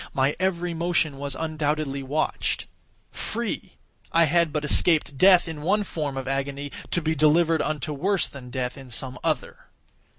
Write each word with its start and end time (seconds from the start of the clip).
My 0.15 0.35
every 0.39 0.73
motion 0.73 1.19
was 1.19 1.35
undoubtedly 1.35 2.01
watched. 2.01 2.65
Free!—I 3.11 4.23
had 4.23 4.51
but 4.51 4.65
escaped 4.65 5.15
death 5.15 5.47
in 5.47 5.61
one 5.61 5.83
form 5.83 6.17
of 6.17 6.27
agony, 6.27 6.71
to 6.89 7.03
be 7.03 7.13
delivered 7.13 7.61
unto 7.61 7.93
worse 7.93 8.27
than 8.27 8.49
death 8.49 8.79
in 8.79 8.89
some 8.89 9.19
other. 9.23 9.67